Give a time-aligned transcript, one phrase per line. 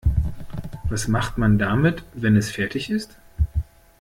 [0.89, 3.19] Was macht man damit, wenn es fertig ist?